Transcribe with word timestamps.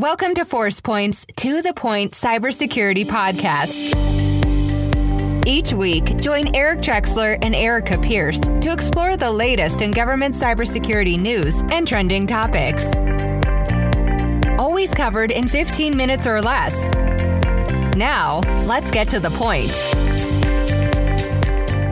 Welcome 0.00 0.34
to 0.36 0.46
Forcepoint's 0.46 1.26
To 1.36 1.60
the 1.60 1.74
Point 1.74 2.12
Cybersecurity 2.12 3.04
Podcast. 3.04 3.94
Each 5.46 5.74
week, 5.74 6.16
join 6.16 6.56
Eric 6.56 6.80
Trexler 6.80 7.36
and 7.42 7.54
Arika 7.54 8.02
Pierce 8.02 8.40
to 8.40 8.72
explore 8.72 9.18
the 9.18 9.30
latest 9.30 9.82
in 9.82 9.90
government 9.90 10.34
cybersecurity 10.34 11.20
news 11.20 11.60
and 11.70 11.86
trending 11.86 12.26
topics. 12.26 12.86
Always 14.58 14.94
covered 14.94 15.32
in 15.32 15.46
15 15.46 15.94
minutes 15.94 16.26
or 16.26 16.40
less. 16.40 16.74
Now, 17.94 18.40
let's 18.64 18.90
get 18.90 19.06
to 19.08 19.20
the 19.20 19.28
point. 19.28 19.70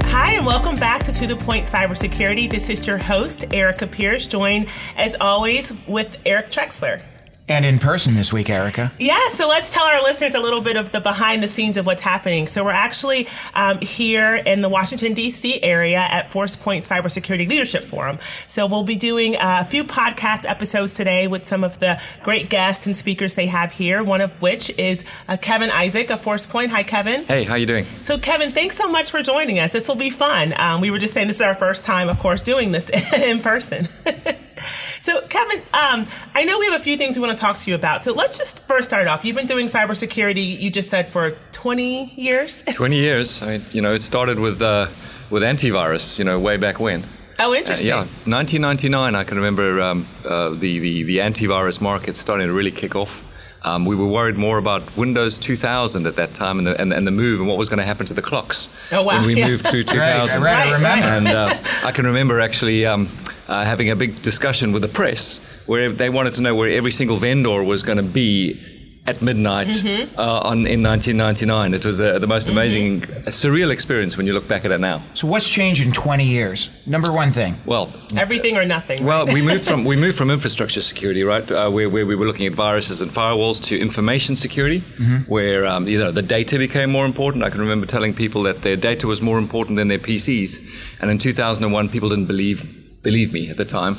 Hi, 0.06 0.32
and 0.32 0.46
welcome 0.46 0.76
back 0.76 1.04
to 1.04 1.12
To 1.12 1.26
the 1.26 1.36
Point 1.36 1.66
Cybersecurity. 1.66 2.50
This 2.50 2.70
is 2.70 2.86
your 2.86 2.96
host, 2.96 3.40
Arika 3.50 3.90
Pierce, 3.92 4.26
joined 4.26 4.68
as 4.96 5.14
always 5.20 5.74
with 5.86 6.16
Eric 6.24 6.50
Trexler. 6.50 7.02
And 7.48 7.64
in 7.64 7.78
person 7.78 8.14
this 8.14 8.30
week, 8.30 8.48
Arika. 8.48 8.92
Yeah, 8.98 9.28
so 9.28 9.48
let's 9.48 9.70
tell 9.70 9.84
our 9.84 10.02
listeners 10.02 10.34
a 10.34 10.40
little 10.40 10.60
bit 10.60 10.76
of 10.76 10.92
the 10.92 11.00
behind 11.00 11.42
the 11.42 11.48
scenes 11.48 11.78
of 11.78 11.86
what's 11.86 12.02
happening. 12.02 12.46
So 12.46 12.62
we're 12.62 12.70
actually 12.72 13.26
um, 13.54 13.78
here 13.80 14.36
in 14.36 14.60
the 14.60 14.68
Washington, 14.68 15.14
D.C. 15.14 15.62
area 15.62 15.98
at 15.98 16.30
Forcepoint 16.30 16.86
Cybersecurity 16.86 17.48
Leadership 17.48 17.84
Forum. 17.84 18.18
So 18.48 18.66
we'll 18.66 18.84
be 18.84 18.96
doing 18.96 19.36
a 19.40 19.64
few 19.64 19.84
podcast 19.84 20.48
episodes 20.48 20.94
today 20.94 21.26
with 21.26 21.46
some 21.46 21.64
of 21.64 21.78
the 21.80 22.00
great 22.22 22.50
guests 22.50 22.84
and 22.84 22.94
speakers 22.94 23.34
they 23.34 23.46
have 23.46 23.72
here, 23.72 24.02
one 24.02 24.20
of 24.20 24.30
which 24.42 24.70
is 24.78 25.02
uh, 25.26 25.38
Kevin 25.38 25.70
Isaac 25.70 26.10
of 26.10 26.20
Forcepoint. 26.20 26.68
Hi, 26.68 26.82
Kevin. 26.82 27.24
Hey, 27.24 27.44
how 27.44 27.54
you 27.54 27.66
doing? 27.66 27.86
So, 28.02 28.18
Kevin, 28.18 28.52
thanks 28.52 28.76
so 28.76 28.90
much 28.90 29.10
for 29.10 29.22
joining 29.22 29.58
us. 29.58 29.72
This 29.72 29.88
will 29.88 29.96
be 29.96 30.10
fun. 30.10 30.52
Um, 30.60 30.82
we 30.82 30.90
were 30.90 30.98
just 30.98 31.14
saying 31.14 31.28
this 31.28 31.36
is 31.36 31.42
our 31.42 31.54
first 31.54 31.82
time, 31.82 32.10
of 32.10 32.18
course, 32.18 32.42
doing 32.42 32.72
this 32.72 32.90
in 33.14 33.40
person. 33.40 33.88
So, 35.08 35.22
Kevin, 35.28 35.62
um, 35.72 36.06
I 36.34 36.44
know 36.44 36.58
we 36.58 36.66
have 36.66 36.78
a 36.78 36.84
few 36.84 36.98
things 36.98 37.16
we 37.16 37.24
want 37.24 37.34
to 37.34 37.40
talk 37.40 37.56
to 37.56 37.70
you 37.70 37.74
about. 37.74 38.02
So, 38.02 38.12
let's 38.12 38.36
just 38.36 38.58
first 38.66 38.90
start 38.90 39.06
off. 39.06 39.24
You've 39.24 39.36
been 39.36 39.46
doing 39.46 39.64
cybersecurity, 39.64 40.60
you 40.60 40.68
just 40.68 40.90
said, 40.90 41.08
for 41.08 41.30
20 41.52 42.12
years? 42.14 42.62
20 42.74 42.94
years. 42.94 43.42
I, 43.42 43.54
you 43.70 43.80
know, 43.80 43.94
it 43.94 44.02
started 44.02 44.38
with, 44.38 44.60
uh, 44.60 44.88
with 45.30 45.42
antivirus, 45.42 46.18
you 46.18 46.26
know, 46.26 46.38
way 46.38 46.58
back 46.58 46.78
when. 46.78 47.08
Oh, 47.38 47.54
interesting. 47.54 47.90
Uh, 47.90 48.04
yeah, 48.04 48.30
1999, 48.30 49.14
I 49.14 49.24
can 49.24 49.38
remember 49.38 49.80
um, 49.80 50.06
uh, 50.26 50.50
the, 50.50 50.78
the, 50.78 51.04
the 51.04 51.18
antivirus 51.20 51.80
market 51.80 52.18
starting 52.18 52.46
to 52.48 52.52
really 52.52 52.70
kick 52.70 52.94
off. 52.94 53.24
Um, 53.62 53.84
we 53.84 53.96
were 53.96 54.06
worried 54.06 54.36
more 54.36 54.58
about 54.58 54.96
Windows 54.96 55.38
2000 55.38 56.06
at 56.06 56.14
that 56.16 56.32
time 56.32 56.58
and 56.58 56.66
the, 56.66 56.80
and, 56.80 56.92
and 56.92 57.06
the 57.06 57.10
move 57.10 57.40
and 57.40 57.48
what 57.48 57.58
was 57.58 57.68
going 57.68 57.78
to 57.78 57.84
happen 57.84 58.06
to 58.06 58.14
the 58.14 58.22
clocks 58.22 58.68
oh, 58.92 59.02
wow. 59.02 59.18
when 59.18 59.26
we 59.26 59.34
yeah. 59.36 59.48
moved 59.48 59.66
through 59.66 59.82
2000. 59.84 60.40
right, 60.40 60.70
right, 60.72 60.82
I. 60.82 61.16
And 61.16 61.28
uh, 61.28 61.56
I 61.82 61.90
can 61.90 62.06
remember 62.06 62.40
actually 62.40 62.86
um, 62.86 63.08
uh, 63.48 63.64
having 63.64 63.90
a 63.90 63.96
big 63.96 64.22
discussion 64.22 64.72
with 64.72 64.82
the 64.82 64.88
press 64.88 65.64
where 65.66 65.90
they 65.90 66.08
wanted 66.08 66.34
to 66.34 66.42
know 66.42 66.54
where 66.54 66.70
every 66.70 66.92
single 66.92 67.16
vendor 67.16 67.64
was 67.64 67.82
going 67.82 67.98
to 67.98 68.04
be 68.04 68.77
at 69.08 69.22
midnight 69.22 69.68
mm-hmm. 69.68 70.18
uh, 70.20 70.50
on, 70.50 70.66
in 70.66 70.82
1999. 70.82 71.72
It 71.72 71.84
was 71.84 71.98
uh, 71.98 72.18
the 72.18 72.26
most 72.26 72.48
amazing, 72.48 73.00
mm-hmm. 73.00 73.28
surreal 73.28 73.70
experience 73.70 74.18
when 74.18 74.26
you 74.26 74.34
look 74.34 74.46
back 74.46 74.66
at 74.66 74.70
it 74.70 74.80
now. 74.80 75.02
So, 75.14 75.26
what's 75.26 75.48
changed 75.48 75.80
in 75.80 75.92
20 75.92 76.24
years? 76.24 76.68
Number 76.86 77.10
one 77.10 77.32
thing. 77.32 77.56
Well, 77.64 77.90
everything 78.16 78.58
or 78.58 78.66
nothing. 78.66 79.04
Well, 79.04 79.26
we 79.26 79.40
moved 79.40 79.64
from 79.64 79.84
we 79.84 79.96
moved 79.96 80.18
from 80.18 80.30
infrastructure 80.30 80.82
security, 80.82 81.24
right, 81.24 81.50
uh, 81.50 81.70
where, 81.70 81.88
where 81.88 82.04
we 82.04 82.14
were 82.14 82.26
looking 82.26 82.46
at 82.46 82.52
viruses 82.52 83.00
and 83.00 83.10
firewalls, 83.10 83.62
to 83.64 83.80
information 83.80 84.36
security, 84.36 84.80
mm-hmm. 84.80 85.18
where 85.32 85.64
um, 85.64 85.88
you 85.88 85.98
know 85.98 86.10
the 86.10 86.22
data 86.22 86.58
became 86.58 86.90
more 86.90 87.06
important. 87.06 87.44
I 87.44 87.50
can 87.50 87.60
remember 87.60 87.86
telling 87.86 88.12
people 88.12 88.42
that 88.42 88.62
their 88.62 88.76
data 88.76 89.06
was 89.06 89.22
more 89.22 89.38
important 89.38 89.76
than 89.78 89.88
their 89.88 89.98
PCs, 89.98 91.00
and 91.00 91.10
in 91.10 91.16
2001, 91.16 91.88
people 91.88 92.10
didn't 92.10 92.26
believe 92.26 92.74
believe 93.02 93.32
me 93.32 93.48
at 93.48 93.56
the 93.56 93.64
time. 93.64 93.96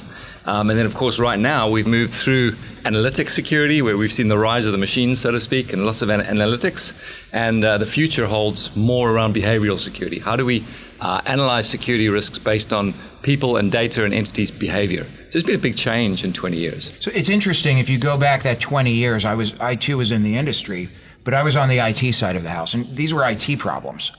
Um, 0.50 0.72
and 0.72 0.80
then, 0.80 0.88
of 0.88 0.96
course, 0.96 1.20
right 1.20 1.38
now 1.38 1.70
we've 1.70 1.86
moved 1.86 2.12
through 2.12 2.54
analytics 2.84 3.30
security, 3.30 3.84
where 3.84 3.96
we've 3.98 4.12
seen 4.12 4.30
the 4.30 4.38
rise 4.38 4.66
of 4.66 4.72
the 4.72 4.80
machines, 4.80 5.22
so 5.22 5.30
to 5.30 5.40
speak, 5.40 5.74
and 5.74 5.86
lots 5.86 6.02
of 6.02 6.10
an- 6.10 6.22
analytics. 6.22 7.30
And 7.32 7.64
uh, 7.64 7.78
the 7.78 7.86
future 7.86 8.26
holds 8.26 8.76
more 8.76 9.12
around 9.12 9.36
behavioral 9.36 9.80
security. 9.80 10.18
How 10.18 10.36
do 10.36 10.46
we 10.46 10.66
uh, 11.02 11.22
analyze 11.28 11.70
security 11.70 12.10
risks 12.10 12.40
based 12.40 12.74
on 12.74 12.96
people 13.22 13.58
and 13.58 13.72
data 13.72 14.04
and 14.04 14.12
entities' 14.12 14.50
behavior? 14.50 15.06
So 15.28 15.38
it's 15.38 15.46
been 15.46 15.60
a 15.60 15.62
big 15.62 15.78
change 15.78 16.24
in 16.24 16.34
20 16.34 16.58
years. 16.58 16.98
So 17.00 17.12
it's 17.14 17.30
interesting. 17.30 17.78
If 17.78 17.88
you 17.88 18.00
go 18.00 18.18
back 18.18 18.42
that 18.42 18.60
20 18.60 18.92
years, 18.92 19.26
I 19.26 19.36
was 19.36 19.54
I 19.60 19.76
too 19.76 19.98
was 19.98 20.10
in 20.10 20.24
the 20.24 20.36
industry, 20.36 20.90
but 21.24 21.36
I 21.36 21.44
was 21.44 21.56
on 21.56 21.70
the 21.70 21.78
IT 21.78 22.14
side 22.14 22.36
of 22.36 22.42
the 22.42 22.50
house, 22.50 22.74
and 22.74 22.88
these 22.96 23.14
were 23.14 23.24
IT 23.30 23.60
problems 23.60 24.12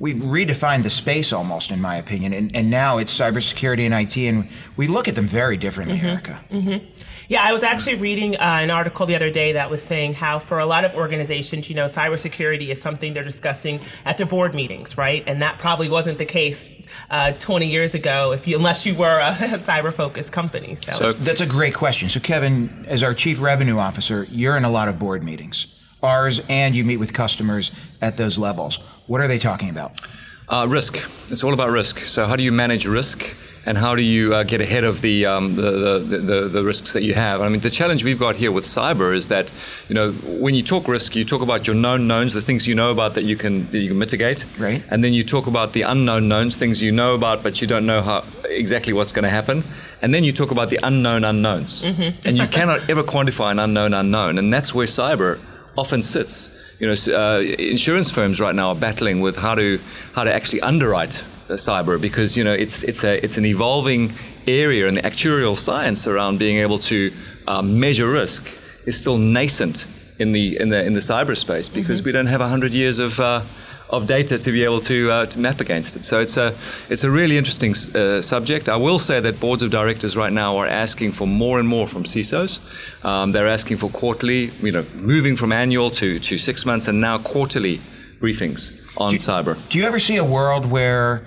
we've 0.00 0.16
redefined 0.16 0.82
the 0.82 0.90
space 0.90 1.32
almost, 1.32 1.70
in 1.70 1.80
my 1.80 1.96
opinion, 1.96 2.32
and, 2.32 2.56
and 2.56 2.70
now 2.70 2.98
it's 2.98 3.16
cybersecurity 3.16 3.84
and 3.84 3.94
IT, 3.94 4.16
and 4.16 4.48
we 4.76 4.88
look 4.88 5.06
at 5.06 5.14
them 5.14 5.28
very 5.28 5.56
differently, 5.56 5.98
mm-hmm. 5.98 6.26
Arika. 6.26 6.40
Mm-hmm. 6.48 6.86
Yeah, 7.28 7.44
I 7.44 7.52
was 7.52 7.62
actually 7.62 7.94
reading 7.94 8.34
uh, 8.34 8.40
an 8.40 8.70
article 8.70 9.06
the 9.06 9.14
other 9.14 9.30
day 9.30 9.52
that 9.52 9.70
was 9.70 9.84
saying 9.84 10.14
how 10.14 10.40
for 10.40 10.58
a 10.58 10.66
lot 10.66 10.84
of 10.84 10.94
organizations, 10.96 11.68
you 11.68 11.76
know, 11.76 11.84
cybersecurity 11.84 12.70
is 12.70 12.82
something 12.82 13.14
they're 13.14 13.22
discussing 13.22 13.78
at 14.04 14.16
their 14.16 14.26
board 14.26 14.52
meetings, 14.52 14.98
right? 14.98 15.22
And 15.28 15.40
that 15.40 15.58
probably 15.58 15.88
wasn't 15.88 16.18
the 16.18 16.24
case 16.24 16.68
uh, 17.08 17.32
20 17.32 17.68
years 17.68 17.94
ago, 17.94 18.32
if 18.32 18.48
you, 18.48 18.56
unless 18.56 18.84
you 18.84 18.96
were 18.96 19.20
a, 19.20 19.30
a 19.54 19.58
cyber-focused 19.58 20.32
company. 20.32 20.74
So. 20.74 20.92
so 20.92 21.12
that's 21.12 21.40
a 21.40 21.46
great 21.46 21.74
question. 21.74 22.08
So, 22.08 22.18
Kevin, 22.18 22.84
as 22.88 23.04
our 23.04 23.14
chief 23.14 23.40
revenue 23.40 23.78
officer, 23.78 24.26
you're 24.30 24.56
in 24.56 24.64
a 24.64 24.70
lot 24.70 24.88
of 24.88 24.98
board 24.98 25.22
meetings 25.22 25.76
ours, 26.02 26.40
and 26.48 26.74
you 26.74 26.84
meet 26.84 26.98
with 26.98 27.12
customers 27.12 27.70
at 28.00 28.16
those 28.16 28.38
levels. 28.38 28.78
What 29.06 29.20
are 29.20 29.28
they 29.28 29.38
talking 29.38 29.70
about? 29.70 30.00
Uh, 30.48 30.66
risk. 30.68 30.96
It's 31.30 31.44
all 31.44 31.54
about 31.54 31.70
risk. 31.70 32.00
So, 32.00 32.26
how 32.26 32.36
do 32.36 32.42
you 32.42 32.52
manage 32.52 32.86
risk? 32.86 33.36
And 33.66 33.76
how 33.76 33.94
do 33.94 34.02
you 34.02 34.34
uh, 34.34 34.42
get 34.42 34.62
ahead 34.62 34.84
of 34.84 35.02
the, 35.02 35.26
um, 35.26 35.54
the, 35.56 35.70
the, 35.70 36.18
the, 36.18 36.48
the, 36.48 36.64
risks 36.64 36.94
that 36.94 37.02
you 37.02 37.12
have? 37.12 37.42
I 37.42 37.48
mean, 37.50 37.60
the 37.60 37.68
challenge 37.68 38.02
we've 38.02 38.18
got 38.18 38.36
here 38.36 38.50
with 38.50 38.64
cyber 38.64 39.14
is 39.14 39.28
that, 39.28 39.52
you 39.86 39.94
know, 39.94 40.12
when 40.12 40.54
you 40.54 40.62
talk 40.62 40.88
risk, 40.88 41.14
you 41.14 41.24
talk 41.26 41.42
about 41.42 41.66
your 41.66 41.76
known 41.76 42.06
knowns, 42.06 42.32
the 42.32 42.40
things 42.40 42.66
you 42.66 42.74
know 42.74 42.90
about 42.90 43.14
that 43.14 43.24
you 43.24 43.36
can, 43.36 43.70
that 43.70 43.78
you 43.78 43.88
can 43.88 43.98
mitigate. 43.98 44.46
Right. 44.58 44.82
And 44.88 45.04
then 45.04 45.12
you 45.12 45.22
talk 45.22 45.46
about 45.46 45.72
the 45.72 45.82
unknown 45.82 46.26
knowns, 46.26 46.56
things 46.56 46.82
you 46.82 46.90
know 46.90 47.14
about, 47.14 47.42
but 47.42 47.60
you 47.60 47.66
don't 47.66 47.84
know 47.84 48.00
how, 48.00 48.24
exactly 48.44 48.94
what's 48.94 49.12
going 49.12 49.24
to 49.24 49.30
happen. 49.30 49.62
And 50.00 50.14
then 50.14 50.24
you 50.24 50.32
talk 50.32 50.50
about 50.50 50.70
the 50.70 50.80
unknown 50.82 51.24
unknowns. 51.24 51.82
Mm-hmm. 51.82 52.26
and 52.26 52.38
you 52.38 52.46
cannot 52.46 52.88
ever 52.88 53.02
quantify 53.02 53.50
an 53.50 53.58
unknown 53.58 53.92
unknown. 53.92 54.38
And 54.38 54.50
that's 54.50 54.74
where 54.74 54.86
cyber 54.86 55.38
often 55.76 56.02
sits. 56.02 56.76
You 56.80 56.86
know, 56.86 56.94
uh, 57.14 57.40
insurance 57.40 58.10
firms 58.10 58.40
right 58.40 58.54
now 58.54 58.70
are 58.70 58.74
battling 58.74 59.20
with 59.20 59.36
how 59.36 59.54
to 59.54 59.80
how 60.14 60.24
to 60.24 60.32
actually 60.32 60.62
underwrite 60.62 61.22
cyber 61.56 62.00
because 62.00 62.36
you 62.36 62.44
know 62.44 62.52
it's 62.52 62.82
it's 62.84 63.04
a 63.04 63.22
it's 63.24 63.36
an 63.36 63.44
evolving 63.44 64.12
area 64.46 64.88
and 64.88 64.96
the 64.96 65.02
actuarial 65.02 65.58
science 65.58 66.06
around 66.06 66.38
being 66.38 66.58
able 66.58 66.78
to 66.78 67.10
um, 67.46 67.78
measure 67.78 68.10
risk 68.10 68.46
is 68.86 68.98
still 68.98 69.18
nascent 69.18 69.86
in 70.18 70.32
the 70.32 70.58
in 70.58 70.68
the 70.68 70.84
in 70.84 70.94
the 70.94 71.00
cyberspace 71.00 71.72
because 71.72 72.00
mm-hmm. 72.00 72.06
we 72.06 72.12
don't 72.12 72.26
have 72.26 72.40
hundred 72.40 72.72
years 72.72 72.98
of 72.98 73.18
uh, 73.20 73.42
of 73.90 74.06
data 74.06 74.38
to 74.38 74.52
be 74.52 74.64
able 74.64 74.80
to, 74.80 75.10
uh, 75.10 75.26
to 75.26 75.38
map 75.38 75.60
against 75.60 75.96
it. 75.96 76.04
So 76.04 76.20
it's 76.20 76.36
a, 76.36 76.54
it's 76.88 77.04
a 77.04 77.10
really 77.10 77.36
interesting 77.36 77.72
uh, 77.72 78.22
subject. 78.22 78.68
I 78.68 78.76
will 78.76 78.98
say 78.98 79.20
that 79.20 79.40
boards 79.40 79.62
of 79.62 79.70
directors 79.70 80.16
right 80.16 80.32
now 80.32 80.56
are 80.56 80.68
asking 80.68 81.12
for 81.12 81.26
more 81.26 81.58
and 81.58 81.68
more 81.68 81.86
from 81.86 82.04
CISOs. 82.04 83.04
Um, 83.04 83.32
they're 83.32 83.48
asking 83.48 83.78
for 83.78 83.90
quarterly, 83.90 84.52
you 84.62 84.72
know, 84.72 84.86
moving 84.94 85.36
from 85.36 85.52
annual 85.52 85.90
to, 85.92 86.18
to 86.20 86.38
six 86.38 86.64
months 86.64 86.88
and 86.88 87.00
now 87.00 87.18
quarterly 87.18 87.80
briefings 88.20 88.94
on 89.00 89.12
do, 89.12 89.18
cyber. 89.18 89.56
Do 89.68 89.78
you 89.78 89.84
ever 89.84 89.98
see 89.98 90.16
a 90.16 90.24
world 90.24 90.66
where 90.66 91.26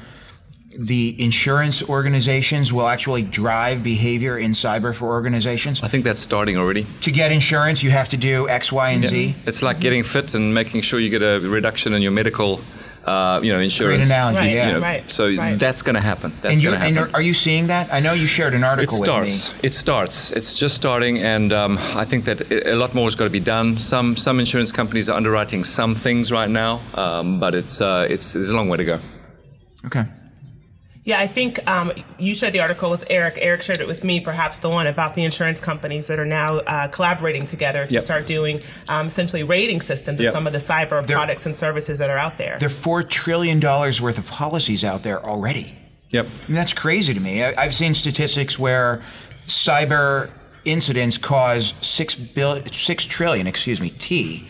the 0.77 1.15
insurance 1.21 1.83
organizations 1.87 2.71
will 2.71 2.87
actually 2.87 3.21
drive 3.21 3.83
behavior 3.83 4.37
in 4.37 4.51
cyber 4.51 4.93
for 4.93 5.07
organizations? 5.07 5.81
I 5.83 5.87
think 5.87 6.03
that's 6.03 6.21
starting 6.21 6.57
already. 6.57 6.85
To 7.01 7.11
get 7.11 7.31
insurance, 7.31 7.83
you 7.83 7.91
have 7.91 8.09
to 8.09 8.17
do 8.17 8.47
X, 8.49 8.71
Y, 8.71 8.89
and 8.89 9.03
yeah. 9.03 9.09
Z. 9.09 9.35
It's 9.45 9.61
like 9.61 9.79
getting 9.79 10.03
fit 10.03 10.33
and 10.33 10.53
making 10.53 10.81
sure 10.81 10.99
you 10.99 11.09
get 11.09 11.21
a 11.21 11.39
reduction 11.39 11.93
in 11.93 12.01
your 12.01 12.11
medical. 12.11 12.61
Uh, 13.05 13.41
you 13.43 13.51
know, 13.51 13.59
insurance. 13.59 13.97
Great 13.97 14.05
analogy, 14.05 14.37
right, 14.37 14.53
yeah. 14.53 14.67
You 14.67 14.73
know, 14.75 14.79
right, 14.79 15.11
so 15.11 15.29
right. 15.35 15.59
that's 15.59 15.81
going 15.81 15.95
to 15.95 15.99
happen. 15.99 16.31
That's 16.41 16.61
going 16.61 16.73
to 16.73 16.79
happen. 16.79 16.97
And 16.97 17.13
are 17.13 17.21
you 17.21 17.33
seeing 17.33 17.67
that? 17.67 17.93
I 17.93 17.99
know 17.99 18.13
you 18.13 18.27
shared 18.27 18.53
an 18.53 18.63
article. 18.63 18.95
It 18.95 19.03
starts. 19.03 19.61
It 19.61 19.73
starts. 19.73 20.31
It's 20.31 20.57
just 20.57 20.77
starting, 20.77 21.17
and 21.17 21.51
um, 21.51 21.77
I 21.79 22.05
think 22.05 22.23
that 22.23 22.49
a 22.49 22.75
lot 22.75 22.95
more 22.95 23.07
has 23.07 23.15
got 23.15 23.25
to 23.25 23.29
be 23.29 23.41
done. 23.41 23.77
Some 23.77 24.15
some 24.15 24.39
insurance 24.39 24.71
companies 24.71 25.09
are 25.09 25.17
underwriting 25.17 25.65
some 25.65 25.95
things 25.95 26.31
right 26.31 26.49
now, 26.49 26.79
um, 26.93 27.41
but 27.41 27.55
it's 27.55 27.81
uh, 27.81 28.07
it's 28.09 28.31
there's 28.31 28.49
a 28.49 28.55
long 28.55 28.69
way 28.69 28.77
to 28.77 28.85
go. 28.85 29.01
Okay. 29.85 30.05
Yeah, 31.05 31.19
I 31.19 31.27
think 31.27 31.65
um, 31.67 31.91
you 32.17 32.33
shared 32.33 32.53
the 32.53 32.61
article 32.61 32.89
with 32.89 33.03
Eric. 33.09 33.37
Eric 33.37 33.61
shared 33.61 33.81
it 33.81 33.87
with 33.87 34.05
me, 34.05 34.21
perhaps 34.21 34.59
the 34.59 34.69
one 34.69 34.87
about 34.87 35.15
the 35.15 35.25
insurance 35.25 35.59
companies 35.59 36.07
that 36.07 36.17
are 36.17 36.25
now 36.25 36.57
uh, 36.59 36.87
collaborating 36.87 37.45
together 37.45 37.85
to 37.85 37.93
yep. 37.93 38.01
start 38.01 38.25
doing 38.25 38.61
um, 38.87 39.07
essentially 39.07 39.43
rating 39.43 39.81
systems 39.81 40.19
of 40.19 40.25
yep. 40.25 40.33
some 40.33 40.47
of 40.47 40.53
the 40.53 40.59
cyber 40.59 41.05
there, 41.05 41.17
products 41.17 41.45
and 41.45 41.53
services 41.53 41.97
that 41.97 42.09
are 42.09 42.17
out 42.17 42.37
there. 42.37 42.57
There 42.57 42.69
are 42.69 43.03
$4 43.03 43.09
trillion 43.09 43.59
worth 43.59 44.17
of 44.17 44.27
policies 44.27 44.85
out 44.85 45.01
there 45.01 45.23
already. 45.23 45.75
Yep. 46.11 46.25
I 46.25 46.47
mean, 46.47 46.55
that's 46.55 46.73
crazy 46.73 47.13
to 47.13 47.19
me. 47.19 47.43
I, 47.43 47.53
I've 47.61 47.73
seen 47.73 47.95
statistics 47.95 48.57
where 48.57 49.01
cyber 49.47 50.29
incidents 50.63 51.17
cause 51.17 51.73
six 51.81 52.15
bill, 52.15 52.61
six 52.71 53.03
trillion, 53.03 53.45
excuse 53.45 53.81
me, 53.81 53.89
T, 53.89 54.47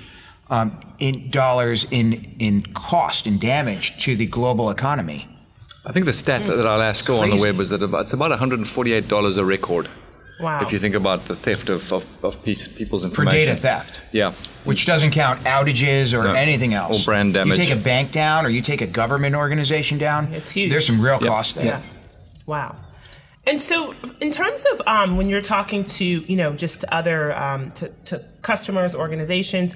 um, 0.50 0.80
in 1.00 1.32
dollars 1.32 1.88
in 1.90 2.36
in 2.38 2.62
cost 2.74 3.26
and 3.26 3.40
damage 3.40 4.04
to 4.04 4.16
the 4.16 4.28
global 4.28 4.70
economy. 4.70 5.28
I 5.86 5.92
think 5.92 6.06
the 6.06 6.14
stat 6.14 6.46
that 6.46 6.66
I 6.66 6.78
last 6.78 7.04
saw 7.04 7.22
on 7.22 7.30
the 7.30 7.42
web 7.42 7.58
was 7.58 7.70
that 7.70 7.82
it's 7.82 8.14
about 8.14 8.32
$148 8.40 9.38
a 9.38 9.46
record 9.46 9.90
Wow. 10.40 10.62
If 10.64 10.74
you 10.74 10.80
think 10.80 10.96
about 10.96 11.28
the 11.28 11.36
theft 11.36 11.70
of, 11.70 11.94
of, 11.94 12.06
of 12.26 12.44
piece, 12.44 12.68
people's 12.68 13.04
information. 13.06 13.40
for 13.40 13.46
data 13.46 13.56
theft. 13.56 14.00
Yeah. 14.12 14.34
Which 14.64 14.86
doesn't 14.86 15.12
count 15.12 15.44
outages 15.46 16.14
or 16.14 16.24
No. 16.24 16.34
anything 16.34 16.74
else. 16.74 17.04
Or 17.04 17.06
brand 17.06 17.36
damage. 17.36 17.58
You 17.60 17.64
take 17.64 17.74
a 17.74 17.80
bank 17.80 18.12
down 18.12 18.46
or 18.46 18.50
you 18.50 18.62
take 18.62 18.82
a 18.82 18.88
government 18.88 19.36
organization 19.36 20.00
down. 20.00 20.34
It's 20.34 20.52
huge. 20.52 20.72
There's 20.72 20.88
some 20.88 21.00
real 21.00 21.20
Yep. 21.22 21.30
cost 21.30 21.56
there. 21.56 21.66
Yeah. 21.66 21.82
Wow. 22.48 22.76
And 23.46 23.62
so, 23.62 23.94
in 24.22 24.32
terms 24.32 24.66
of 24.74 24.82
um, 24.88 25.18
when 25.18 25.28
you're 25.28 25.42
talking 25.42 25.84
to 25.84 26.06
you 26.06 26.36
know 26.38 26.54
just 26.54 26.86
other 26.86 27.36
um, 27.38 27.72
to, 27.72 27.90
to 28.06 28.24
customers, 28.42 28.96
organizations, 28.96 29.76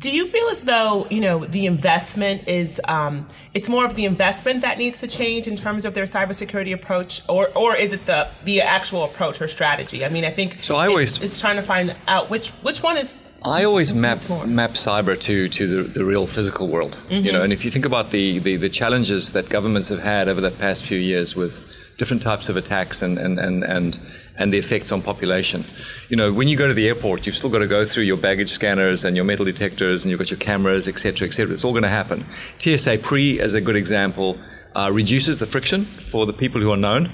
do 0.00 0.10
you 0.10 0.26
feel 0.26 0.48
as 0.48 0.64
though 0.64 1.06
you 1.08 1.20
know 1.20 1.44
the 1.44 1.66
investment 1.66 2.48
is 2.48 2.80
um, 2.88 3.28
it's 3.54 3.68
more 3.68 3.84
of 3.86 3.94
the 3.94 4.04
investment 4.04 4.62
that 4.62 4.78
needs 4.78 4.98
to 4.98 5.06
change 5.06 5.46
in 5.46 5.54
terms 5.54 5.84
of 5.84 5.94
their 5.94 6.04
cybersecurity 6.04 6.74
approach, 6.74 7.22
or 7.28 7.48
or 7.56 7.76
is 7.76 7.92
it 7.92 8.06
the 8.06 8.26
the 8.44 8.60
actual 8.60 9.04
approach 9.04 9.40
or 9.40 9.46
strategy? 9.46 10.04
I 10.04 10.08
mean, 10.08 10.24
I 10.24 10.32
think 10.32 10.64
So 10.64 10.74
I 10.74 10.86
it's, 10.86 10.90
always- 10.90 11.22
it's 11.22 11.40
trying 11.40 11.56
to 11.56 11.62
find 11.62 11.94
out 12.08 12.28
which 12.28 12.48
which 12.62 12.82
one 12.82 12.96
is. 12.96 13.18
I 13.44 13.62
always 13.62 13.94
map 13.94 14.28
map 14.46 14.72
cyber 14.72 15.14
to 15.20 15.48
to 15.48 15.66
the, 15.68 15.82
the 15.84 16.04
real 16.04 16.26
physical 16.26 16.66
world. 16.66 16.96
You 17.08 17.30
know, 17.30 17.42
and 17.42 17.52
if 17.52 17.64
you 17.64 17.70
think 17.70 17.86
about 17.86 18.10
the, 18.10 18.40
the 18.40 18.56
the 18.56 18.68
challenges 18.68 19.30
that 19.32 19.48
governments 19.48 19.88
have 19.90 20.02
had 20.02 20.26
over 20.28 20.40
the 20.40 20.50
past 20.50 20.84
few 20.84 20.98
years 20.98 21.36
with 21.36 21.54
different 21.98 22.22
types 22.22 22.48
of 22.48 22.56
attacks 22.56 23.02
and 23.02 23.18
and 23.18 23.38
and 23.38 23.64
and, 23.64 23.98
and 24.38 24.52
the 24.52 24.58
effects 24.58 24.92
on 24.92 25.02
population. 25.02 25.64
You 26.08 26.16
know, 26.16 26.32
when 26.32 26.48
you 26.48 26.56
go 26.56 26.68
to 26.68 26.74
the 26.74 26.88
airport, 26.88 27.26
you've 27.26 27.36
still 27.36 27.50
got 27.50 27.60
to 27.60 27.66
go 27.66 27.84
through 27.84 28.04
your 28.04 28.16
baggage 28.16 28.50
scanners 28.50 29.04
and 29.04 29.16
your 29.16 29.24
metal 29.24 29.44
detectors, 29.44 30.04
and 30.04 30.10
you've 30.10 30.18
got 30.18 30.30
your 30.30 30.38
cameras, 30.38 30.88
et 30.88 30.98
cetera, 30.98 31.26
et 31.26 31.32
cetera. 31.32 31.52
It's 31.52 31.64
all 31.64 31.72
going 31.72 31.82
to 31.82 31.88
happen. 31.88 32.24
TSA 32.58 32.98
pre, 32.98 33.40
as 33.40 33.54
a 33.54 33.60
good 33.60 33.76
example, 33.76 34.38
uh, 34.74 34.90
reduces 34.92 35.38
the 35.38 35.46
friction 35.46 35.84
for 35.84 36.26
the 36.26 36.32
people 36.32 36.60
who 36.60 36.70
are 36.70 36.76
known. 36.76 37.10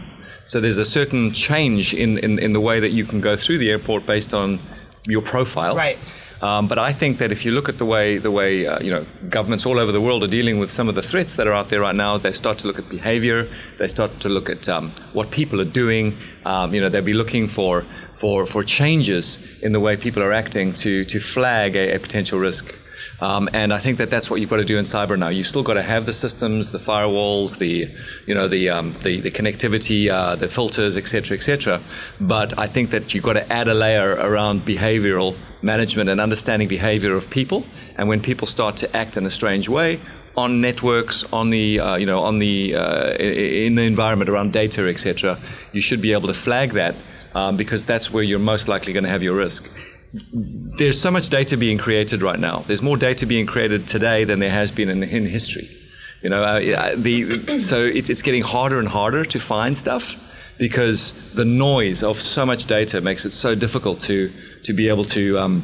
So 0.47 0.61
there's 0.61 0.79
a 0.79 0.85
certain 0.85 1.33
change 1.33 1.95
in, 1.95 2.19
in, 2.19 2.39
in 2.39 2.53
the 2.53 2.61
way 2.61 2.81
that 2.81 2.91
you 2.91 3.07
can 3.07 3.21
go 3.21 3.37
through 3.37 3.59
the 3.59 3.71
airport 3.71 4.05
based 4.05 4.35
on 4.35 4.59
your 5.07 5.23
profile. 5.23 5.77
Right. 5.77 5.99
Um, 6.43 6.67
but 6.67 6.77
I 6.77 6.93
think 6.93 7.19
that 7.19 7.31
if 7.31 7.45
you 7.45 7.53
look 7.53 7.69
at 7.69 7.79
the 7.79 7.85
way 7.85 8.19
the 8.19 8.31
way 8.31 8.67
uh, 8.67 8.81
you 8.81 8.91
know 8.91 9.07
governments 9.29 9.65
all 9.65 9.79
over 9.79 9.93
the 9.93 10.01
world 10.01 10.25
are 10.25 10.35
dealing 10.39 10.59
with 10.59 10.73
some 10.73 10.89
of 10.89 10.97
the 10.97 11.03
threats 11.03 11.37
that 11.37 11.47
are 11.47 11.53
out 11.53 11.69
there 11.69 11.81
right 11.81 11.95
now, 11.95 12.19
they 12.19 12.33
start 12.33 12.59
to 12.59 12.67
look 12.67 12.81
at 12.81 12.89
behaviour. 12.89 13.49
They 13.79 13.87
start 13.87 14.11
to 14.21 14.29
look 14.29 14.51
at 14.51 14.69
um, 14.69 14.91
what 15.13 15.31
people 15.31 15.61
are 15.61 15.73
doing. 15.83 16.19
Um, 16.45 16.75
you 16.75 16.81
know, 16.81 16.89
they'll 16.89 17.03
be 17.03 17.15
looking 17.15 17.47
for 17.47 17.87
for 18.17 18.45
for 18.45 18.65
changes 18.65 19.63
in 19.63 19.73
the 19.73 19.79
way 19.79 19.97
people 19.97 20.21
are 20.21 20.33
acting 20.33 20.73
to 20.85 21.05
to 21.05 21.21
flag 21.21 21.77
a, 21.77 21.95
a 21.95 22.01
potential 22.01 22.41
risk. 22.41 22.79
Um, 23.21 23.49
and 23.53 23.73
I 23.73 23.79
think 23.79 23.99
that 23.99 24.11
that's 24.11 24.29
what 24.29 24.41
you've 24.41 24.51
got 24.51 24.57
to 24.57 24.65
do 24.65 24.79
in 24.79 24.85
cyber 24.85 25.17
now. 25.17 25.29
You've 25.29 25.47
still 25.47 25.63
got 25.63 25.75
to 25.75 25.83
have 25.83 26.07
the 26.07 26.13
systems, 26.13 26.73
the 26.73 26.79
firewalls, 26.79 27.59
the 27.59 27.89
you 28.27 28.35
know 28.35 28.49
the 28.49 28.69
um, 28.69 28.97
the, 29.05 29.21
the 29.21 29.31
connectivity, 29.31 30.11
uh, 30.11 30.35
the 30.35 30.49
filters, 30.49 30.97
etc., 30.97 31.37
etc. 31.37 31.81
But 32.21 32.59
I 32.59 32.67
think 32.67 32.91
that 32.91 33.15
you've 33.15 33.23
got 33.23 33.35
to 33.35 33.53
add 33.53 33.69
a 33.69 33.75
layer 33.75 34.17
around 34.17 34.67
behavioral 34.67 35.37
management 35.63 36.11
and 36.11 36.21
understanding 36.21 36.69
behavior 36.69 37.15
of 37.15 37.31
people. 37.31 37.65
And 37.97 38.09
when 38.09 38.21
people 38.21 38.47
start 38.47 38.77
to 38.79 38.97
act 38.97 39.17
in 39.17 39.25
a 39.27 39.31
strange 39.31 39.69
way 39.69 40.01
on 40.37 40.61
networks, 40.61 41.31
on 41.33 41.51
the 41.51 41.81
uh, 41.81 41.97
you 41.97 42.07
know 42.07 42.21
on 42.21 42.39
the 42.39 42.75
uh, 42.75 43.13
in 43.15 43.75
the 43.75 43.83
environment 43.83 44.31
around 44.31 44.53
data, 44.53 44.89
etc., 44.89 45.39
you 45.73 45.81
should 45.81 46.01
be 46.01 46.13
able 46.13 46.29
to 46.29 46.35
flag 46.35 46.71
that 46.73 46.95
um, 47.35 47.57
because 47.57 47.87
that's 47.87 48.11
where 48.11 48.23
you're 48.23 48.39
most 48.39 48.69
likely 48.69 48.93
going 48.93 49.05
to 49.05 49.11
have 49.11 49.23
your 49.23 49.35
risk 49.35 49.71
there's 50.15 51.01
so 51.01 51.11
much 51.11 51.31
data 51.31 51.57
being 51.57 51.79
created 51.79 52.23
right 52.23 52.39
now. 52.39 52.65
There's 52.67 52.83
more 52.83 52.97
data 52.97 53.27
being 53.27 53.47
created 53.47 53.87
today 53.87 54.25
than 54.25 54.41
there 54.41 54.51
has 54.51 54.71
been 54.71 54.91
in, 54.91 55.03
in 55.03 55.27
history. 55.27 55.67
You 56.23 56.31
know, 56.31 56.43
uh, 56.43 56.95
the, 56.97 57.61
so 57.61 57.81
it, 57.81 58.11
it's 58.11 58.23
getting 58.23 58.43
harder 58.43 58.79
and 58.79 58.87
harder 58.87 59.25
to 59.25 59.41
find 59.41 59.77
stuff 59.77 60.32
because 60.63 61.35
the 61.35 61.45
noise 61.45 62.05
of 62.05 62.17
so 62.21 62.47
much 62.47 62.67
data 62.67 63.01
makes 63.01 63.25
it 63.25 63.33
so 63.33 63.53
difficult 63.53 63.99
to 63.99 64.31
to 64.63 64.73
be 64.73 64.89
able 64.89 65.05
to 65.05 65.37
um, 65.37 65.55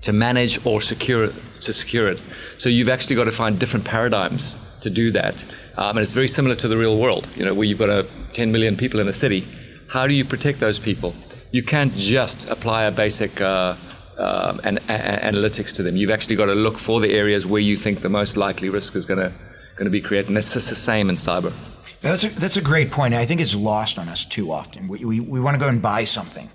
to 0.00 0.14
manage 0.14 0.64
or 0.64 0.80
secure 0.80 1.28
to 1.66 1.72
secure 1.74 2.08
it. 2.08 2.22
So 2.56 2.70
you've 2.70 2.88
actually 2.88 3.16
got 3.16 3.24
to 3.24 3.36
find 3.42 3.58
different 3.58 3.84
paradigms 3.84 4.78
to 4.80 4.88
do 4.88 5.10
that, 5.10 5.44
um, 5.76 5.90
and 5.96 5.98
it's 5.98 6.14
very 6.14 6.28
similar 6.38 6.54
to 6.54 6.68
the 6.68 6.78
real 6.78 6.96
world. 6.98 7.28
You 7.36 7.44
know, 7.44 7.52
where 7.52 7.66
you've 7.68 7.82
got 7.86 7.90
a 7.90 8.06
10 8.32 8.50
million 8.50 8.78
people 8.78 8.98
in 8.98 9.08
a 9.08 9.12
city. 9.12 9.44
How 9.88 10.06
do 10.06 10.14
you 10.14 10.24
protect 10.24 10.58
those 10.58 10.78
people? 10.78 11.14
You 11.52 11.62
can't 11.62 11.94
just 11.94 12.48
apply 12.48 12.84
a 12.84 12.90
basic 12.90 13.42
uh, 13.42 13.76
um, 14.16 14.58
an, 14.64 14.78
a, 14.88 14.94
a- 14.94 15.32
analytics 15.32 15.74
to 15.76 15.82
them. 15.82 15.96
You've 15.96 16.14
actually 16.16 16.36
got 16.36 16.46
to 16.46 16.54
look 16.54 16.78
for 16.78 16.98
the 16.98 17.12
areas 17.12 17.44
where 17.44 17.60
you 17.60 17.76
think 17.76 18.00
the 18.00 18.14
most 18.20 18.38
likely 18.38 18.70
risk 18.70 18.96
is 18.96 19.04
going 19.04 19.20
to 19.20 19.30
going 19.76 19.84
to 19.84 19.90
be 19.90 20.00
created, 20.00 20.28
and 20.28 20.38
it's 20.38 20.54
just 20.54 20.70
the 20.70 20.82
same 20.92 21.10
in 21.10 21.16
cyber. 21.16 21.52
That's 22.00 22.24
a, 22.24 22.28
that's 22.30 22.56
a 22.56 22.62
great 22.62 22.90
point. 22.90 23.14
I 23.14 23.26
think 23.26 23.40
it's 23.40 23.54
lost 23.54 23.98
on 23.98 24.08
us 24.08 24.24
too 24.24 24.50
often. 24.52 24.88
We, 24.88 25.04
we, 25.04 25.20
we 25.20 25.40
want 25.40 25.54
to 25.54 25.60
go 25.60 25.68
and 25.68 25.82
buy 25.82 26.04
something, 26.04 26.48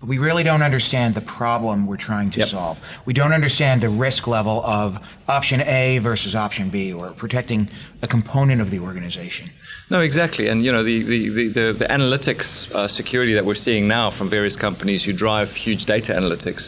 but 0.00 0.08
we 0.08 0.18
really 0.18 0.42
don't 0.42 0.62
understand 0.62 1.14
the 1.14 1.20
problem 1.20 1.86
we're 1.86 1.96
trying 1.96 2.30
to 2.32 2.40
Yep. 2.40 2.48
solve. 2.48 2.78
We 3.04 3.12
don't 3.12 3.32
understand 3.32 3.82
the 3.82 3.88
risk 3.88 4.26
level 4.26 4.62
of 4.64 4.98
option 5.28 5.60
A 5.62 5.98
versus 5.98 6.34
option 6.34 6.70
B 6.70 6.92
or 6.92 7.10
protecting 7.10 7.68
a 8.02 8.08
component 8.08 8.60
of 8.60 8.70
the 8.72 8.80
organization. 8.80 9.50
No, 9.90 10.00
exactly. 10.00 10.48
And 10.48 10.64
you 10.64 10.72
know 10.72 10.82
the 10.82 11.02
the 11.04 11.28
the, 11.28 11.48
the, 11.48 11.72
the 11.72 11.84
analytics 11.86 12.74
uh, 12.74 12.88
security 12.88 13.32
that 13.34 13.44
we're 13.44 13.54
seeing 13.54 13.86
now 13.86 14.10
from 14.10 14.28
various 14.28 14.56
companies 14.56 15.04
who 15.04 15.12
drive 15.12 15.54
huge 15.54 15.84
data 15.84 16.12
analytics 16.14 16.62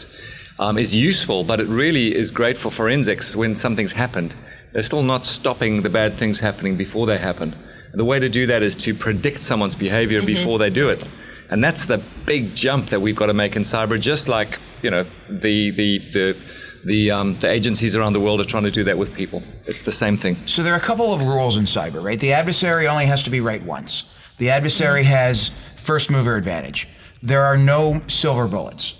um, 0.59 0.77
is 0.77 0.95
useful, 0.95 1.43
but 1.43 1.59
it 1.59 1.67
really 1.67 2.15
is 2.15 2.31
great 2.31 2.55
for 2.57 2.71
forensics 2.71 3.35
when 3.35 3.53
something's 3.55 3.93
happened. 3.93 4.33
They're 4.71 4.83
still 4.83 5.03
not 5.03 5.25
stopping 5.25 5.81
the 5.81 5.89
bad 5.89 6.17
things 6.17 6.39
happening 6.39 6.77
before 6.77 7.05
they 7.05 7.17
happen. 7.17 7.55
And 7.93 7.99
the 7.99 8.05
way 8.05 8.19
to 8.19 8.27
do 8.27 8.47
that 8.47 8.63
is 8.63 8.75
to 8.77 8.93
predict 8.95 9.43
someone's 9.43 9.75
behavior 9.75 10.23
before 10.23 10.57
they 10.57 10.71
do 10.71 10.89
it. 10.89 11.03
And 11.51 11.63
that's 11.63 11.85
the 11.85 12.03
big 12.25 12.55
jump 12.55 12.87
that 12.87 12.99
we've 12.99 13.15
got 13.15 13.27
to 13.27 13.35
make 13.35 13.55
in 13.55 13.61
cyber, 13.61 14.01
just 14.01 14.27
like 14.27 14.59
you 14.81 14.89
know 14.89 15.05
the 15.29 15.69
the 15.69 15.99
the 16.11 16.37
the, 16.85 17.11
um, 17.11 17.39
the 17.39 17.49
agencies 17.49 17.95
around 17.95 18.11
the 18.11 18.19
world 18.19 18.41
are 18.41 18.45
trying 18.45 18.63
to 18.63 18.71
do 18.71 18.83
that 18.83 18.97
with 18.97 19.13
people. 19.13 19.41
It's 19.65 19.83
the 19.83 19.91
same 19.91 20.17
thing. 20.17 20.35
So 20.35 20.63
there 20.63 20.73
are 20.73 20.77
a 20.77 20.81
couple 20.81 21.13
of 21.13 21.21
rules 21.23 21.55
in 21.55 21.63
cyber, 21.63 22.03
right? 22.03 22.19
The 22.19 22.33
adversary 22.33 22.89
only 22.89 23.05
has 23.05 23.23
to 23.23 23.29
be 23.29 23.39
right 23.39 23.63
once. 23.63 24.13
The 24.37 24.49
adversary 24.49 25.03
has 25.03 25.49
first 25.77 26.09
mover 26.09 26.35
advantage. 26.35 26.89
There 27.21 27.43
are 27.43 27.55
no 27.55 28.01
silver 28.07 28.49
bullets. 28.49 28.99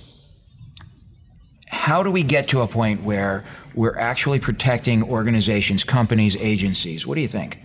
How 1.67 2.03
do 2.03 2.11
we 2.11 2.23
get 2.23 2.47
to 2.49 2.61
a 2.61 2.67
point 2.67 3.03
where 3.03 3.43
we're 3.75 3.97
actually 3.97 4.39
protecting 4.39 5.03
organizations, 5.03 5.83
companies, 5.83 6.37
agencies? 6.37 7.05
What 7.05 7.15
do 7.15 7.21
you 7.21 7.27
think? 7.27 7.59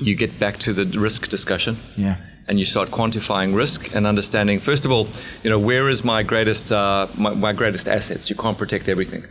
You 0.00 0.14
get 0.16 0.38
back 0.38 0.58
to 0.58 0.72
the 0.72 0.98
risk 0.98 1.28
discussion. 1.28 1.76
Yeah. 1.96 2.16
and 2.46 2.58
you 2.58 2.66
start 2.66 2.90
quantifying 2.90 3.54
risk 3.54 3.94
and 3.94 4.06
understanding 4.06 4.60
first 4.60 4.84
of 4.84 4.90
all 4.92 5.08
you 5.42 5.48
know 5.48 5.58
where 5.58 5.88
is 5.88 6.04
my 6.04 6.22
greatest 6.22 6.70
uh, 6.72 7.06
my, 7.16 7.32
my 7.34 7.52
greatest 7.52 7.88
assets? 7.88 8.28
You 8.30 8.36
can't 8.36 8.58
protect 8.58 8.88
everything. 8.88 9.24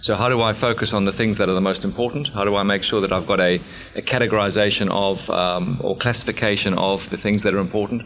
So 0.00 0.14
how 0.14 0.28
do 0.28 0.40
i 0.42 0.52
focus 0.52 0.92
on 0.92 1.04
the 1.04 1.12
things 1.12 1.36
that 1.38 1.48
are 1.48 1.54
the 1.54 1.66
most 1.70 1.84
important? 1.84 2.28
How 2.28 2.44
do 2.44 2.56
i 2.56 2.62
make 2.62 2.82
sure 2.82 3.00
that 3.00 3.12
i've 3.12 3.26
got 3.26 3.40
a, 3.40 3.60
a 3.96 4.02
categorization 4.02 4.88
of 4.90 5.28
um, 5.30 5.78
or 5.84 5.96
classification 5.96 6.72
of 6.74 7.08
the 7.10 7.16
things 7.16 7.42
that 7.42 7.52
are 7.54 7.60
important? 7.68 8.02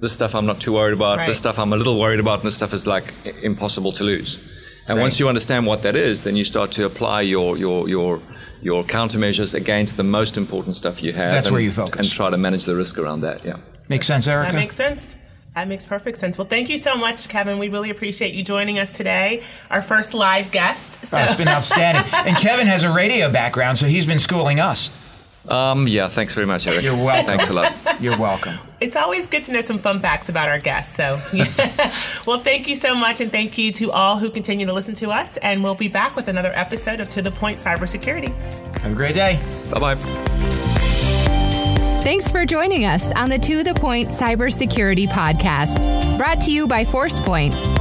This 0.00 0.12
stuff 0.12 0.34
i'm 0.34 0.46
not 0.46 0.60
too 0.60 0.72
worried 0.74 0.94
about. 0.94 1.18
Right. 1.18 1.28
this 1.28 1.38
stuff 1.38 1.58
i'm 1.58 1.72
a 1.72 1.76
little 1.76 1.98
worried 1.98 2.20
about. 2.20 2.40
And 2.40 2.46
this 2.46 2.56
stuff 2.56 2.72
is 2.74 2.86
like 2.86 3.14
impossible 3.42 3.92
to 3.92 4.04
lose 4.04 4.51
and 4.88 4.96
Right. 4.98 5.02
once 5.02 5.20
you 5.20 5.28
understand 5.28 5.66
what 5.66 5.82
that 5.82 5.96
is 5.96 6.22
then 6.24 6.36
you 6.36 6.44
start 6.44 6.70
to 6.72 6.84
apply 6.84 7.20
your 7.22 7.56
your 7.56 7.88
your 7.88 8.20
your 8.62 8.84
countermeasures 8.84 9.54
against 9.54 9.96
the 9.96 10.02
most 10.04 10.36
important 10.36 10.76
stuff 10.76 11.02
you 11.02 11.12
have 11.12 11.32
That's 11.32 11.46
and, 11.48 11.54
where 11.54 11.62
you 11.62 11.72
focus. 11.72 12.06
and 12.06 12.10
try 12.10 12.30
to 12.30 12.36
manage 12.38 12.64
the 12.64 12.74
risk 12.76 12.98
around 12.98 13.20
that 13.22 13.44
yeah 13.44 13.56
Make 13.88 14.04
sense, 14.04 14.26
Arika? 14.26 14.52
That 14.52 14.54
makes 14.54 14.76
sense. 14.76 15.16
That 15.54 15.68
makes 15.68 15.84
perfect 15.84 16.16
sense. 16.16 16.38
Well, 16.38 16.46
thank 16.46 16.70
you 16.70 16.78
so 16.78 16.94
much, 16.96 17.28
Kevin. 17.28 17.58
We 17.58 17.68
really 17.68 17.90
appreciate 17.90 18.32
you 18.32 18.42
joining 18.42 18.78
us 18.78 18.90
today, 18.90 19.42
our 19.70 19.82
first 19.82 20.14
live 20.14 20.50
guest. 20.50 21.04
So 21.04 21.18
Oh, 21.18 21.24
it's 21.24 21.34
been 21.36 21.48
outstanding. 21.58 22.04
and 22.14 22.34
Kevin 22.38 22.68
has 22.68 22.84
a 22.84 22.90
radio 22.92 23.30
background, 23.30 23.76
so 23.76 23.86
he's 23.86 24.06
been 24.06 24.20
schooling 24.20 24.60
us. 24.60 24.88
Um, 25.48 25.88
yeah, 25.88 26.08
thanks 26.08 26.34
very 26.34 26.46
much, 26.46 26.66
Eric. 26.66 26.82
You're 26.84 26.94
welcome. 26.94 27.26
Thanks 27.26 27.48
a 27.48 27.52
lot. 27.52 27.72
You're 28.00 28.16
welcome. 28.18 28.54
it's 28.80 28.94
always 28.96 29.26
good 29.26 29.42
to 29.44 29.52
know 29.52 29.60
some 29.60 29.78
fun 29.78 30.00
facts 30.00 30.28
about 30.28 30.48
our 30.48 30.58
guests. 30.58 30.94
So, 30.94 31.20
well, 32.26 32.38
thank 32.38 32.68
you 32.68 32.76
so 32.76 32.94
much, 32.94 33.20
and 33.20 33.30
thank 33.32 33.58
you 33.58 33.72
to 33.72 33.90
all 33.90 34.18
who 34.18 34.30
continue 34.30 34.66
to 34.66 34.72
listen 34.72 34.94
to 34.96 35.10
us. 35.10 35.36
And 35.38 35.62
we'll 35.64 35.74
be 35.74 35.88
back 35.88 36.14
with 36.16 36.28
another 36.28 36.52
episode 36.54 37.00
of 37.00 37.08
To 37.10 37.22
the 37.22 37.30
Point 37.30 37.58
Cybersecurity. 37.58 38.32
Have 38.78 38.92
a 38.92 38.94
great 38.94 39.14
day. 39.14 39.40
Bye 39.70 39.94
bye. 39.94 39.96
Thanks 42.02 42.30
for 42.32 42.44
joining 42.44 42.84
us 42.84 43.12
on 43.12 43.30
the 43.30 43.38
To 43.38 43.62
The 43.62 43.74
Point 43.74 44.10
Cybersecurity 44.10 45.06
Podcast, 45.06 46.18
brought 46.18 46.40
to 46.42 46.50
you 46.52 46.66
by 46.66 46.84
Forcepoint. 46.84 47.71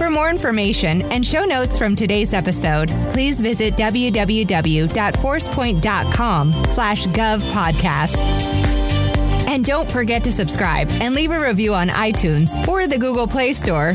For 0.00 0.08
more 0.08 0.30
information 0.30 1.02
and 1.12 1.26
show 1.26 1.44
notes 1.44 1.76
from 1.76 1.94
today's 1.94 2.32
episode, 2.32 2.88
please 3.10 3.38
visit 3.38 3.74
www.forcepoint.com 3.74 6.64
slash 6.64 7.06
gov 7.08 7.40
podcast. 7.52 8.16
And 9.46 9.62
don't 9.62 9.90
forget 9.90 10.24
to 10.24 10.32
subscribe 10.32 10.88
and 11.02 11.14
leave 11.14 11.32
a 11.32 11.38
review 11.38 11.74
on 11.74 11.88
iTunes 11.88 12.66
or 12.66 12.86
the 12.86 12.96
Google 12.96 13.26
Play 13.26 13.52
Store. 13.52 13.92